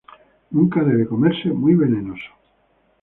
[0.49, 2.31] Nunca debe comerse, muy venenoso.